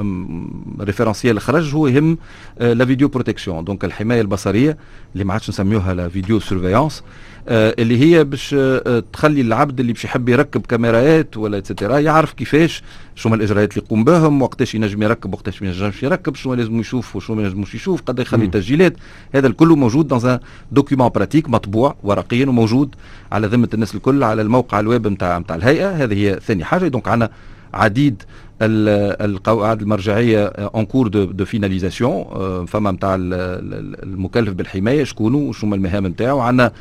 référentiel 0.80 1.42
خرج 1.42 1.76
هو 1.76 1.88
يهم 1.88 2.18
la 2.60 2.86
vidéoprotection 2.86 3.64
donc 3.64 3.86
الحماية 3.86 4.22
البصرية 4.22 4.78
اللي 5.14 5.24
ما 5.24 5.34
عادش 5.34 5.50
نسميوها 5.50 5.94
la 5.94 6.10
vidéosurveillance 6.10 7.00
آه، 7.00 7.04
اللي 7.48 8.00
هي 8.00 8.24
باش 8.24 8.56
آه، 8.58 9.04
تخلي 9.14 9.42
العبد 9.42 9.80
اللي 9.80 9.94
باش 9.94 10.06
يحب 10.06 10.30
يركب 10.30 10.66
كاميرات 10.66 11.38
ولا 11.38 11.58
et 11.58 11.68
cetera 11.68 12.00
يعرف 12.00 12.34
كيفاش 12.34 12.84
شو 13.16 13.34
الإجراءات 13.34 13.72
اللي 13.72 13.86
يقوم 13.86 14.04
بهم 14.04 14.42
وقتاش 14.42 14.76
ينجم 14.76 15.04
يركب 15.04 15.34
وقتاش 15.34 15.62
ما 15.62 15.68
ينجمش 15.68 16.04
يركب 16.04 16.36
شنو 16.36 16.54
لازم 16.54 16.80
يشوف 16.80 17.16
وشنو 17.16 17.36
ما 17.36 17.44
ينجمش 17.44 17.76
يشوف 17.76 18.02
قد 18.02 18.20
يخلي 18.20 18.48
تسجيلات. 18.48 18.94
هذا 19.36 19.48
الكل 19.48 19.68
موجود 19.68 20.08
dans 20.08 20.40
document 20.72 21.10
pratique 21.10 21.50
مطبوع 21.50 21.96
ورقيا 22.04 22.46
وموجود 22.46 22.96
على 23.32 23.48
ذمة 23.48 23.70
الناس 23.74 23.96
الكل 23.96 24.24
على 24.24 24.42
الموقع 24.42 24.80
الويب 24.80 25.08
نتاع 25.08 25.38
نتاع 25.38 25.56
الهيئة. 25.56 25.90
هذه 25.90 26.14
هي 26.14 26.40
ثاني 26.46 26.64
حاجة. 26.64 26.88
donc 26.88 27.08
عندنا 27.08 27.30
عديد 27.74 28.24
القواعد 28.62 29.82
المرجعية 29.82 30.46
en 30.46 30.86
cours 30.86 31.08
de 31.08 31.26
de 31.26 31.46
finalisation 31.46 32.26
فما 32.66 32.92
نتاع 32.92 33.16
المكلف 33.20 34.50
بالحماية 34.54 35.04
شكونه 35.04 35.38
وشنو 35.38 35.76
المهام 35.76 36.08
نتاعو؟ 36.08 36.40
عندنا 36.40 36.72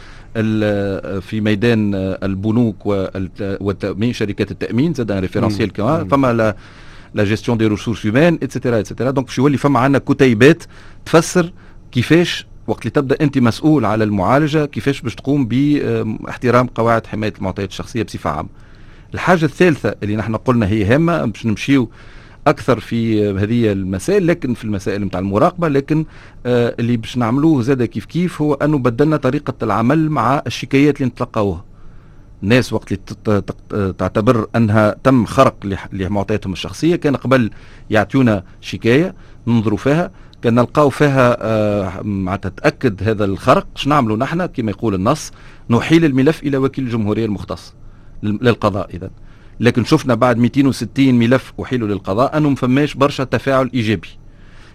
في 1.20 1.40
ميدان 1.40 1.94
البنوك 2.22 2.86
والتأمين 2.86 4.12
شركات 4.12 4.50
التأمين 4.50 4.94
زاد 4.94 5.12
référentiel 5.12 5.72
كمان 5.72 6.08
فما 6.08 6.32
la 6.32 6.56
la 7.14 7.24
gestion 7.24 7.48
des 7.48 7.58
ressources 7.58 8.06
humaines 8.06 8.38
et 8.42 8.52
cetera 8.52 8.80
et 8.80 8.88
cetera 8.88 9.10
donc 9.10 9.26
باش 9.26 9.38
يولي 9.38 9.56
فما 9.56 9.78
عندنا 9.78 9.98
كتيبات 9.98 10.62
تفسر 11.06 11.52
كيفاش 11.92 12.46
وقت 12.66 12.80
اللي 12.80 12.90
تبدأ 12.90 13.16
أنت 13.20 13.38
مسؤول 13.38 13.84
على 13.84 14.04
المعالجة 14.04 14.64
كيفاش 14.66 15.00
باش 15.00 15.14
تقوم 15.14 15.46
باحترام 15.46 16.66
قواعد 16.66 17.06
حماية 17.06 17.32
المعطيات 17.38 17.68
الشخصية 17.70 18.02
بصفة 18.02 18.30
عامة. 18.30 18.48
الحاجة 19.14 19.44
الثالثة 19.44 19.94
اللي 20.02 20.16
نحن 20.16 20.36
قلنا 20.36 20.66
هي 20.66 20.84
هامة 20.84 21.24
باش 21.24 21.46
نمشيو 21.46 21.90
أكثر 22.46 22.80
في 22.80 23.30
هذه 23.30 23.72
المسائل 23.72 24.26
لكن 24.26 24.54
في 24.54 24.64
المسائل 24.64 25.04
نتاع 25.04 25.20
المراقبة 25.20 25.68
لكن 25.68 26.04
آه 26.46 26.74
اللي 26.80 26.96
باش 26.96 27.16
نعملوه 27.16 27.62
زاد 27.62 27.82
كيف 27.82 28.04
كيف 28.04 28.42
هو 28.42 28.54
أنه 28.54 28.78
بدلنا 28.78 29.16
طريقة 29.16 29.54
العمل 29.62 30.10
مع 30.10 30.42
الشكايات 30.46 30.96
اللي 30.96 31.08
نتلقاوها. 31.08 31.64
الناس 32.42 32.72
وقت 32.72 32.92
اللي 32.92 33.42
تعتبر 33.98 34.46
أنها 34.56 34.96
تم 35.04 35.24
خرق 35.24 35.78
لمعطياتهم 35.92 36.52
الشخصية 36.52 36.96
كان 36.96 37.16
قبل 37.16 37.50
يعطيونا 37.90 38.44
شكاية 38.60 39.14
ننظروا 39.46 39.78
فيها 39.78 40.10
كان 40.42 40.54
نلقاو 40.54 40.90
فيها 40.90 41.36
آه، 41.40 42.02
معناتها 42.02 42.48
تأكد 42.48 43.08
هذا 43.08 43.24
الخرق 43.24 43.66
اش 43.76 43.86
نعملوا 43.86 44.16
نحن 44.16 44.46
كما 44.46 44.70
يقول 44.70 44.94
النص 44.94 45.32
نحيل 45.70 46.04
الملف 46.04 46.42
إلى 46.42 46.56
وكيل 46.56 46.84
الجمهورية 46.84 47.24
المختص 47.24 47.74
للقضاء 48.22 48.90
اذا 48.94 49.10
لكن 49.60 49.84
شفنا 49.84 50.14
بعد 50.14 50.38
260 50.38 51.14
ملف 51.14 51.52
أحيلوا 51.62 51.88
للقضاء 51.88 52.36
انه 52.36 52.48
ما 52.48 52.54
فماش 52.54 52.94
برشا 52.94 53.24
تفاعل 53.24 53.70
إيجابي. 53.74 54.08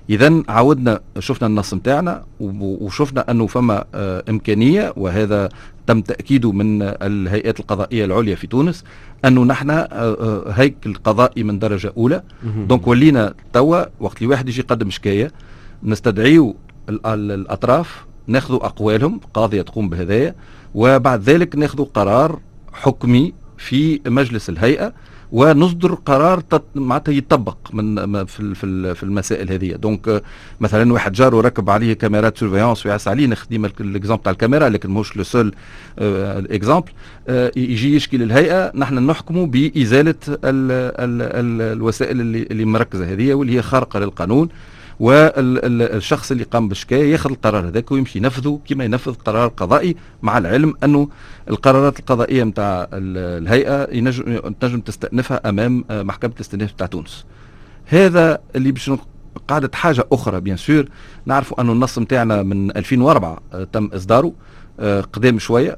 اذا 0.10 0.44
عودنا 0.50 1.00
شفنا 1.20 1.48
النص 1.48 1.74
نتاعنا 1.74 2.24
وشفنا 2.40 3.32
أنه 3.32 3.48
فما 3.48 3.84
آه، 3.96 4.24
إمكانية 4.30 4.94
وهذا 4.98 5.50
تم 5.88 6.02
تأكيده 6.02 6.52
من 6.52 6.82
الهيئات 6.82 7.60
القضائية 7.60 8.06
العليا 8.06 8.36
في 8.36 8.48
تونس 8.48 8.84
أنه 9.26 9.44
نحن 9.44 9.70
آه، 9.70 9.88
آه، 9.92 10.52
هيكل 10.52 10.94
قضائي 10.94 11.44
من 11.44 11.60
درجة 11.60 11.94
أولى. 11.98 12.24
donc 12.44 12.88
ولينا 12.88 13.34
توا 13.54 13.86
وقت 14.00 14.18
اللي 14.18 14.28
واحد 14.30 14.50
يجي 14.50 14.60
يقدم 14.60 14.90
شكاية 14.90 15.32
نستدعيو 15.84 16.56
الأطراف 16.90 18.06
ناخذوا 18.28 18.66
أقوالهم 18.66 19.20
قاضية 19.34 19.62
تقوم 19.62 19.90
بهذايا 19.90 20.36
وبعد 20.76 21.22
ذلك 21.22 21.56
ناخذوا 21.56 21.86
قرار 21.94 22.40
حكمي 22.74 23.34
في 23.58 24.02
مجلس 24.08 24.50
الهيئة 24.50 24.94
ونصدر 25.32 25.94
قرار 25.94 26.44
معناتها 26.76 27.12
يطبق 27.12 27.58
من 27.74 28.26
في 28.26 28.56
في 28.96 29.04
المسائل 29.04 29.52
هذه. 29.52 29.72
donc 29.72 30.24
مثلا 30.60 30.94
واحد 30.94 31.12
جاره 31.12 31.42
ركب 31.42 31.70
عليه 31.70 31.94
كاميرات 31.94 32.38
surveillance 32.38 32.86
ويعس 32.86 33.08
عليه 33.08 33.28
نخدم 33.28 33.66
ال 33.66 33.73
exemple 33.73 34.24
تاع 34.24 34.32
الكاميرا 34.32 34.70
لكن 34.70 34.90
مش 34.90 35.18
le 35.18 35.24
seul 35.24 35.54
exemple 35.98 36.88
يجي 37.56 37.96
يشكي 37.96 38.18
للهيئة 38.18 38.72
نحن 38.76 38.96
نحكموا 39.08 39.46
بإزالة 39.46 40.16
ال 40.28 40.38
ال 40.44 41.22
ال 41.22 41.62
الوسائل 41.78 42.22
اللي, 42.22 42.44
اللي 42.52 42.66
مركزة 42.66 43.14
هذه 43.14 43.34
واللي 43.34 43.58
هي 43.58 43.62
خارقة 43.62 44.00
للقانون. 44.00 44.50
والشخص 45.00 46.32
اللي 46.32 46.44
قام 46.44 46.68
بالشكايه 46.68 47.12
ياخذ 47.12 47.30
القرار 47.30 47.68
هذاك 47.68 47.92
ويمشي 47.92 48.20
ينفذه 48.20 48.60
كما 48.68 48.84
ينفذ 48.84 49.14
قرار 49.14 49.48
قضائي 49.48 49.96
مع 50.22 50.38
العلم 50.38 50.74
أنه 50.84 51.10
القرارات 51.50 52.00
القضائية 52.00 52.44
نتاع 52.44 52.88
الهيئة 52.94 53.86
تنجم 54.60 54.80
تستأنفها 54.80 55.50
أمام 55.50 55.86
محكمة 55.90 56.32
الاستئناف 56.36 56.74
نتاع 56.74 56.88
تونس. 56.88 57.26
هذا 57.86 58.40
اللي 58.56 58.72
باش 58.72 58.92
قاعدة 59.48 59.70
حاجة 59.74 60.06
أخرى 60.12 60.40
bien 60.40 60.58
sûr 60.58 60.86
نعرفوا 61.26 61.62
أنه 61.62 61.72
النص 61.72 62.00
نتاعنا 62.00 62.44
من 62.44 62.78
2004 62.78 63.42
تم 63.74 63.86
إصداره 63.94 64.34
قدام 65.14 65.40
شوية 65.40 65.78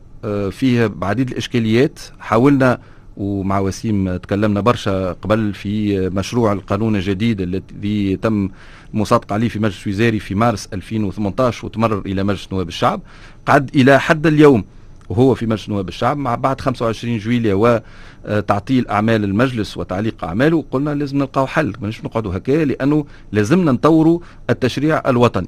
فيه 0.52 0.88
بعديد 0.88 1.30
الإشكاليات 1.30 2.00
حاولنا 2.20 2.80
ومع 3.18 3.60
وسيم 3.60 4.16
تكلمنا 4.18 4.62
برشا 4.62 5.12
قبل 5.12 5.54
في 5.54 6.00
مشروع 6.10 6.54
القانون 6.54 6.96
الجديد 6.96 7.42
الذي 7.42 8.16
تم 8.16 8.50
المصادقة 8.94 9.34
عليه 9.34 9.50
في 9.50 9.60
مجلس 9.60 9.88
وزاري 9.88 10.20
في 10.20 10.36
مارس 10.36 10.70
2018 10.74 11.66
وتمرر 11.66 12.00
إلى 12.06 12.24
مجلس 12.24 12.48
نواب 12.52 12.68
الشعب. 12.68 13.02
قعد 13.46 13.76
إلى 13.76 14.00
حد 14.00 14.28
اليوم 14.28 14.64
وهو 15.10 15.36
في 15.36 15.46
مجلس 15.46 15.70
نواب 15.70 15.88
الشعب 15.88 16.18
مع 16.18 16.36
بعد 16.36 16.62
25 16.62 17.18
جويلية 17.18 17.54
وتعطيل 17.54 18.88
أعمال 18.88 19.24
المجلس 19.24 19.78
وتعليق 19.78 20.24
أعماله. 20.24 20.66
قلنا 20.72 20.96
لازم 20.96 21.18
نلقاو 21.18 21.48
حل 21.48 21.74
مانيش 21.82 22.04
نقعدوا 22.06 22.38
هكا 22.38 22.66
لأنه 22.66 23.06
لازمنا 23.32 23.72
نطوروا 23.72 24.20
التشريع 24.50 25.02
الوطني. 25.08 25.48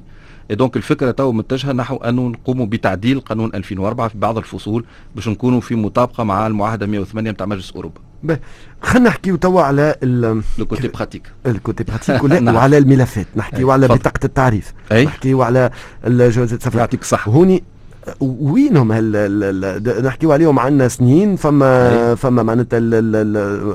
donc 0.50 0.76
الفكرة 0.76 1.10
تو 1.10 1.32
متجهة 1.32 1.72
نحو 1.72 1.96
انه 1.96 2.28
نقوموا 2.28 2.66
بتعديل 2.66 3.20
قانون 3.20 3.50
2004 3.54 4.08
في 4.08 4.18
بعض 4.18 4.38
الفصول 4.38 4.84
باش 5.14 5.28
نكونوا 5.28 5.60
في 5.60 5.74
مطابقة 5.74 6.24
مع 6.24 6.46
المعاهدة 6.46 6.86
108 6.86 7.30
نتاع 7.30 7.46
مجلس 7.46 7.72
أوروبا. 7.72 8.00
خلينا 8.82 9.08
نحكيو 9.08 9.36
توا 9.36 9.62
على 9.62 9.96
لو 10.02 10.66
كوتي 10.66 10.88
براتيك 10.88 11.32
الكوتي 11.46 11.84
براتيك. 11.84 12.22
وعلى 12.54 12.78
الملفات. 12.78 13.26
نحكيو 13.36 13.70
على 13.70 13.88
بطاقه 13.88 14.24
التعريف. 14.24 14.72
نحكيو 14.92 15.42
على 15.42 15.70
جواز 16.06 16.52
السفر. 16.52 16.78
يعطيك 16.78 17.00
الصحة. 17.00 17.32
هوني 17.32 17.64
وينهم 18.20 18.92
هل 18.92 20.04
نحكيو 20.04 20.32
عليهم 20.32 20.58
عندنا 20.58 20.88
سنين 20.88 21.36
فما 21.36 22.14
فما 22.14 22.42
معناتها 22.42 22.80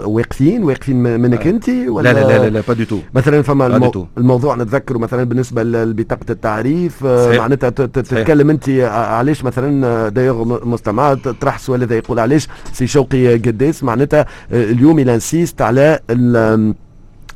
واقفين 0.06 0.64
واقفين 0.64 1.20
منك 1.20 1.48
أنت 1.48 1.70
ولا 1.70 2.14
لا 2.14 2.20
لا 2.20 2.38
لا 2.38 2.50
لا 2.50 2.62
با 2.68 2.74
دو 2.74 2.84
تو 2.84 3.00
مثلا 3.16 3.42
فما 3.42 3.68
المو 3.68 4.08
الموضوع 4.18 4.56
نتذكره 4.56 4.98
مثلا 4.98 5.24
بالنسبة 5.24 5.64
لبطاقة 5.64 6.26
التعريف 6.30 7.06
معناتها 7.06 7.70
تتكلم 7.70 8.50
أنت 8.50 8.70
علاش 8.94 9.44
مثلا 9.44 10.10
دايوغ 10.10 10.68
مستمع 10.68 11.14
طرح 11.14 11.56
السؤال 11.56 11.84
هذا 11.84 11.96
يقول 11.96 12.20
علاش 12.20 12.48
سي 12.74 12.88
شوقي 12.88 13.38
قداس 13.38 13.84
معناتها 13.84 14.26
اليوم 14.52 15.00
الانسيست 15.00 15.62
على 15.62 16.00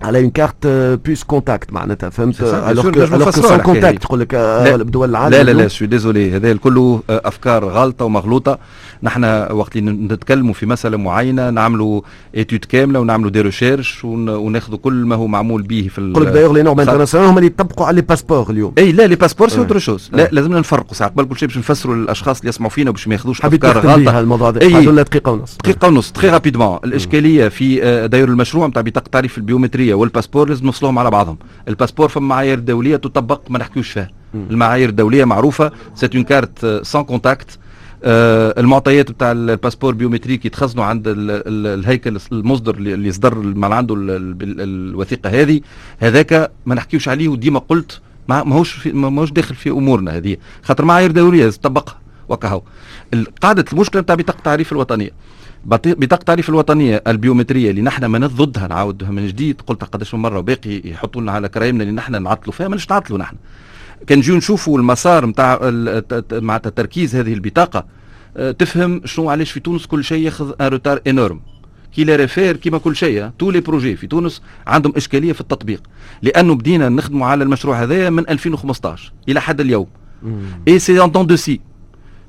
على 0.02 0.20
اون 0.20 0.30
كارت 0.30 0.68
بوس 1.06 1.24
كونتاكت 1.24 1.74
معناتها 1.74 2.10
فهمت؟ 2.10 2.42
الوغ 2.42 3.30
سون 3.30 3.58
كونتاكت 3.58 4.02
تقول 4.02 4.20
لك 4.20 4.36
بدول 4.66 5.10
العالم 5.10 5.36
لا 5.36 5.44
لا 5.44 5.52
لا 5.52 5.68
سو 5.68 5.86
ديزولي 5.86 6.36
هذا 6.36 6.54
كله 6.54 7.02
أفكار 7.10 7.66
غلطه 7.66 8.06
ومغلوطة. 8.06 8.60
نحن 9.04 9.24
وقت 9.52 9.76
اللي 9.76 9.92
نتكلموا 9.92 10.54
في 10.54 10.66
مسألة 10.66 10.98
معينة 10.98 11.50
نعملوا 11.50 12.02
étude 12.36 12.66
كاملة 12.66 13.00
ونعملوا 13.00 13.30
des 13.30 13.42
recherches 13.42 14.06
وناخذوا 14.06 14.78
كل 14.78 14.94
ما 14.94 15.16
هو 15.16 15.28
معمول 15.28 15.62
به 15.62 15.90
في 15.96 16.02
نقول 16.02 16.26
لك 16.26 16.32
d'ailleurs 16.34 16.54
les 16.54 16.64
normes 16.64 16.80
internationales 16.80 17.30
هم 17.30 17.38
اللي 17.38 17.48
يطبقوا 17.48 17.86
على 17.86 17.96
les 17.96 18.02
passeports 18.02 18.50
اليوم. 18.50 18.74
اي 18.78 18.92
لا 18.92 19.08
les 19.08 19.16
passeports 19.16 19.50
c'est 19.50 19.60
autre 19.60 19.78
chose 19.78 20.10
لا 20.14 20.30
لازمنا 20.32 20.60
نفرقوا 20.60 20.94
ساعه 20.94 21.10
قبل 21.10 21.26
كل 21.26 21.38
شيء 21.38 21.48
باش 21.48 21.58
نفسروا 21.58 21.96
للاشخاص 21.96 22.40
اللي 22.40 22.50
يسمعوا 22.50 22.70
فينا 22.70 22.92
باش 22.92 23.08
ما 23.08 23.14
ياخذوش 23.14 23.42
أفكار 23.46 23.78
غلطه 23.78 24.20
الموضوع 24.20 24.50
هذا 24.50 24.60
دقيقة 25.04 25.32
ونص. 25.32 25.58
دقيقة 25.58 25.88
ونص 25.88 26.12
très 26.12 26.30
rapidement 26.30 26.80
الإشكالية 26.84 27.48
في 27.48 27.80
داير 28.12 28.28
المشروع 28.28 28.68
نتاع 28.68 28.82
بطاقة 28.82 29.10
تعريف 29.12 29.38
البيومتريه 29.88 29.94
والباسبور 29.94 30.50
لازم 30.50 30.66
نوصلوهم 30.66 31.00
على 31.00 31.12
بعضهم. 31.12 31.38
الباسبور 31.68 32.10
فما 32.10 32.28
معايير 32.28 32.60
دولية 32.60 32.96
تطبق 32.96 33.42
ما 33.50 33.60
نحكيوش 33.60 33.90
فيها. 33.90 34.10
المعايير 34.34 34.90
الدولية 34.90 35.26
معروفة 35.26 35.72
c'est 35.96 36.16
une 36.16 36.24
carte 36.24 36.66
sans 36.84 37.04
contact 37.04 37.60
المعطيات 38.04 39.12
بتاع 39.12 39.32
الباسبور 39.32 39.94
بيومتريك 39.94 40.46
يتخزنوا 40.46 40.86
عند 40.86 41.04
الهيكل 41.08 42.20
المصدر 42.32 42.76
اللي 42.76 43.08
يصدر 43.08 43.36
من 43.36 43.74
عنده 43.74 43.96
الوثيقة 44.00 45.30
هذه. 45.30 45.62
هذاك 46.00 46.52
ما 46.66 46.76
نحكيوش 46.76 47.10
عليه 47.10 47.28
وديما 47.28 47.60
قلت 47.60 48.02
ما 48.28 48.44
ماهوش 48.44 48.88
ماهوش 48.88 49.32
داخل 49.32 49.56
في 49.56 49.70
أمورنا 49.70 50.18
هذه. 50.18 50.38
خاطر 50.64 50.86
معايير 50.86 51.12
دولية 51.12 51.50
تطبقها. 51.50 51.98
وكهو. 52.30 52.62
قاعدة 53.42 53.66
المشكلة 53.74 54.02
نتاع 54.02 54.16
بطاقة 54.16 54.38
التعريف 54.38 54.72
الوطنية. 54.72 55.12
بطاقة 55.66 56.20
التعريف 56.20 56.50
الوطنية 56.50 57.04
البيومترية 57.08 57.72
اللي 57.72 57.82
نحن 57.82 58.06
ما 58.06 58.28
ضدها 58.28 58.68
نعاودها 58.68 59.12
من 59.12 59.28
جديد. 59.28 59.62
قلت 59.62 59.84
قداش 59.84 60.14
من 60.14 60.20
مرة 60.22 60.40
وباقي 60.40 60.82
يحطوا 60.86 61.22
لنا 61.22 61.32
على 61.32 61.50
كرايمنا 61.50 61.84
اللي 61.84 61.96
نحن 61.96 62.24
نعطلوا 62.24 62.54
فيها 62.54 62.68
ماناش 62.68 62.90
نعطلوا 62.92 63.20
نحن. 63.20 63.36
كان 64.08 64.18
نجيو 64.18 64.36
نشوفوا 64.36 64.78
المسار 64.78 65.26
نتاع 65.26 65.60
مع 66.32 66.58
تركيز 66.58 67.16
هذه 67.16 67.34
البطاقة. 67.34 67.86
أه، 68.38 68.52
تفهم 68.52 69.02
شنو 69.06 69.30
علاش 69.30 69.52
في 69.52 69.60
تونس 69.60 69.86
كل 69.86 70.04
شيء 70.04 70.26
ياخذ 70.26 70.54
ان 70.62 70.68
روتار 70.68 71.02
انورم 71.08 71.40
كي 71.96 72.04
لا 72.04 72.16
ريفير 72.16 72.58
كيما 72.58 72.78
كل 72.78 72.96
شيء. 72.96 73.30
تو 73.40 73.52
لي 73.52 73.60
بروجي 73.60 73.96
في 73.96 74.08
تونس 74.08 74.42
عندهم 74.68 74.94
إشكالية 74.96 75.34
في 75.34 75.42
التطبيق. 75.42 75.82
لأنه 76.22 76.56
بدينا 76.56 76.90
نخدموا 76.90 77.28
على 77.28 77.44
المشروع 77.44 77.84
هذايا 77.84 78.10
من 78.10 78.30
2015 78.30 79.14
إلى 79.30 79.42
حد 79.42 79.62
اليوم. 79.62 79.88
اي 80.68 80.80
سي 80.80 81.04
ان 81.04 81.12
دون 81.12 81.28
دو 81.28 81.36
سي 81.36 81.60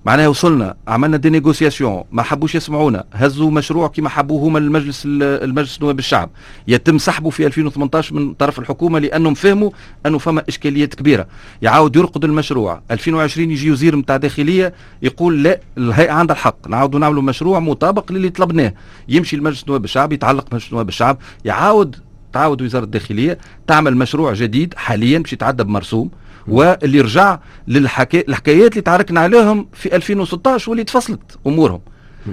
معناها 0.09 0.29
وصلنا 0.29 0.77
عملنا 0.89 1.17
دي 1.17 1.31
نيغوسياسيون 1.31 2.05
ما 2.13 2.23
حبوش 2.23 2.55
يسمعونا 2.55 3.05
هزوا 3.13 3.51
مشروع 3.51 3.89
كما 3.89 4.09
حبوه 4.09 4.49
هما 4.49 4.59
المجلس 4.59 5.03
المجلس 5.07 5.83
نواب 5.83 5.99
الشعب. 5.99 6.31
يتم 6.69 6.99
سحبه 6.99 7.31
في 7.31 7.47
2018 7.47 8.15
من 8.15 8.35
طرف 8.35 8.59
الحكومة 8.59 8.99
لأنهم 8.99 9.35
فهموا 9.35 9.71
أنه 10.07 10.19
فما 10.19 10.43
إشكاليات 10.49 10.95
كبيرة. 10.95 11.27
يعاود 11.63 11.97
يرقد 11.97 12.25
المشروع. 12.25 12.83
2020 12.91 13.51
يجي 13.51 13.71
وزير 13.71 13.97
نتاع 13.97 14.17
داخلية 14.17 14.75
يقول 15.03 15.43
لا 15.43 15.61
الهيئة 15.79 16.13
عندها 16.13 16.37
الحق. 16.37 16.69
نعاودوا 16.69 17.01
نعملوا 17.01 17.23
مشروع 17.23 17.61
مطابق 17.61 18.13
للي 18.13 18.29
طلبناه. 18.29 18.75
يمشي 19.09 19.37
المجلس 19.37 19.65
نواب 19.69 19.85
الشعب 19.85 20.13
يتعلق 20.13 20.47
مجلس 20.53 20.73
نواب 20.73 20.89
الشعب 20.89 21.19
يعاود 21.45 21.97
تعاود 22.33 22.63
وزارة 22.63 22.85
الداخلية 22.85 23.39
تعمل 23.67 23.97
مشروع 23.97 24.33
جديد 24.33 24.75
حاليا 24.77 25.19
باش 25.19 25.33
يتعدى 25.33 25.65
بمرسوم. 25.65 26.11
واللي 26.49 27.01
رجع 27.01 27.39
للحكايات 27.69 28.73
اللي 28.73 28.83
تعاركنا 28.83 29.21
عليهم 29.21 29.69
في 29.73 29.97
2016 29.97 30.71
واللي 30.71 30.85
تفصلت 30.85 31.39
أمورهم. 31.47 31.81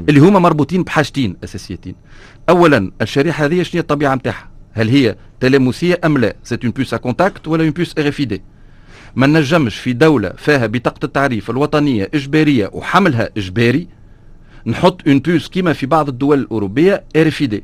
اللي 0.09 0.19
هما 0.19 0.39
مربوطين 0.39 0.83
بحاجتين 0.83 1.35
أساسيتين. 1.43 1.95
اولا 2.49 2.91
الشريحة 3.01 3.45
هذه 3.45 3.63
شنو 3.63 3.71
هي 3.73 3.79
الطبيعة 3.79 4.15
نتاعها 4.15 4.49
هل 4.73 4.89
هي 4.89 5.15
تلامسية 5.39 5.99
أم 6.05 6.17
لا؟ 6.17 6.35
c'est 6.43 6.63
une 6.63 6.73
puce 6.73 6.95
contact 6.95 7.47
ولا 7.47 7.63
une 7.63 7.71
puce 7.71 7.93
RFID 7.99 8.41
ما 9.15 9.27
نجمش 9.27 9.75
في 9.75 9.93
دولة 9.93 10.29
فيها 10.29 10.67
بطاقة 10.67 11.05
التعريف 11.05 11.49
الوطنية 11.49 12.09
إجبارية 12.13 12.69
وحملها 12.73 13.29
إجباري 13.37 13.87
نحط 14.65 15.07
une 15.07 15.19
puce 15.19 15.47
كيما 15.47 15.73
في 15.73 15.85
بعض 15.85 16.09
الدول 16.09 16.39
الأوروبية 16.39 17.03
RFID 17.15 17.63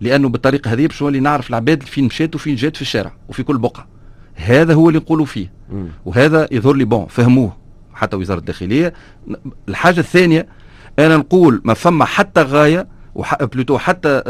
لأنه 0.00 0.28
بالطريقة 0.28 0.72
هذه 0.72 0.86
باش 0.86 1.02
نولي 1.02 1.20
نعرف 1.20 1.50
العباد 1.50 1.82
فين 1.82 2.04
مشات 2.04 2.34
وفين 2.34 2.54
جات 2.54 2.76
في 2.76 2.82
الشارع 2.82 3.12
وفي 3.28 3.42
كل 3.42 3.58
بقعة. 3.58 3.99
هذا 4.44 4.74
هو 4.74 4.88
اللي 4.88 4.98
نقولوا 4.98 5.26
فيه. 5.26 5.52
وهذا 6.04 6.48
يظهر 6.50 6.74
لي 6.74 6.84
bon 6.84 7.06
فهموه. 7.06 7.56
حتى 7.94 8.16
وزارة 8.16 8.38
الداخلية. 8.38 8.94
الحاجة 9.68 10.00
الثانية 10.00 10.46
أنا 10.98 11.16
نقول 11.16 11.60
ما 11.64 11.74
فما 11.74 12.04
حتى 12.04 12.42
غاية 12.42 12.86
plutôt 13.40 13.78
حتى 13.78 14.22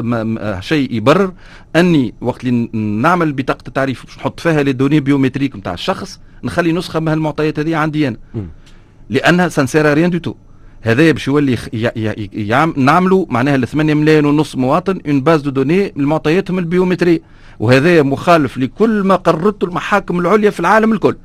شيء 0.61 0.95
يبرر 0.95 1.33
أني 1.77 2.15
وقت 2.21 2.45
اللي 2.45 2.69
نعمل 2.79 3.33
بطاقة 3.33 3.69
التعريف 3.69 4.05
باش 4.05 4.19
نحط 4.19 4.41
فيها 4.41 4.63
les 4.63 4.73
données 4.73 5.01
biométriques 5.01 5.57
نتاع 5.57 5.75
الشخص 5.75 6.21
نخلي 6.45 6.73
نسخة 6.73 7.01
من 7.01 7.13
المعطيات 7.13 7.59
هذه 7.59 7.77
عندي 7.77 8.09
أنا. 8.09 8.17
لأنها 9.11 9.49
ça 9.49 9.64
sert 9.64 9.95
à 9.95 9.98
rien 9.98 10.11
du 10.11 10.19
tout 10.19 10.35
هذايا 10.83 11.13
باش 11.13 11.29
يولي 11.29 11.59
نعملوا 12.77 13.27
معناها 13.29 13.57
ل 13.57 13.67
8 13.67 13.95
ملايين 13.95 14.25
ونص 14.25 14.57
مواطن 14.57 15.01
une 15.07 15.21
base 15.21 15.41
de 15.41 15.51
données 15.51 15.93
المعطياتهم 15.97 16.59
البيومتريه 16.59 17.21
وهذايا 17.61 18.03
مخالف 18.03 18.59
لكل 18.59 19.03
ما 19.05 19.17
قررته 19.17 19.65
المحاكم 19.65 20.19
العليا 20.19 20.51
في 20.51 20.61
العالم 20.61 20.93
الكل. 20.93 21.17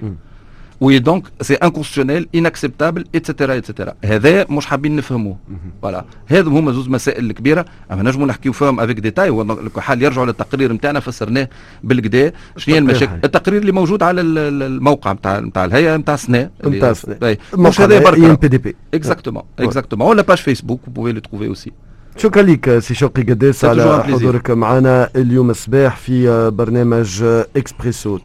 oui 0.81 0.99
donc 0.99 1.23
c'est 1.41 1.53
inconstitutionnel 1.53 2.27
inacceptable 2.35 3.05
et 3.15 3.26
cetera 3.26 3.57
et 3.57 3.66
cetera 3.66 3.93
هذا 4.05 4.45
مش 4.49 4.65
حابين 4.65 4.95
نفهموه. 4.95 5.37
voilà 5.81 6.05
هذم 6.27 6.57
هما 6.57 6.71
زوز 6.71 6.89
مسائل 6.89 7.25
الكبيره 7.25 7.65
أما 7.91 8.03
نجموا 8.03 8.27
نحكيو 8.27 8.53
فيهم 8.53 8.79
avec 8.79 8.99
détails 8.99 9.45
حال 9.77 10.03
يرجعوا 10.03 10.25
للتقرير 10.25 10.73
نتاعنا 10.73 10.99
فسرناه 10.99 11.49
بالكدا 11.83 12.33
شنو 12.57 12.75
هي 12.75 12.79
المشاكل؟ 12.79 13.19
التقرير 13.23 13.61
اللي 13.61 13.71
موجود 13.71 14.03
على 14.03 14.21
الموقع 14.21 15.13
نتاع 15.13 15.39
نتاع 15.39 15.65
الهيئة 15.65 15.97
نتاع 15.97 16.15
سنا 16.15 16.51
نتاع 16.65 16.93
سنا 16.93 17.37
مش 17.53 17.81
هذا 17.81 17.99
برك 17.99 18.39
PDP. 18.39 18.75
exactement 18.93 19.43
exactement 19.59 20.07
ولا 20.07 20.21
page 20.21 20.37
فيسبوك 20.37 20.89
pouvez 20.89 21.11
le 21.11 21.19
trouver 21.19 21.47
aussi 21.47 21.71
شكرا 22.17 22.41
لك 22.41 22.79
سي 22.79 22.93
شوقي 22.93 23.23
قداس 23.23 23.65
على 23.65 24.03
حضورك 24.03 24.51
معنا 24.51 25.09
اليوم 25.15 25.49
الصباح 25.49 25.97
في 25.97 26.49
برنامج 26.53 27.23
إكسبريسو. 27.55 28.19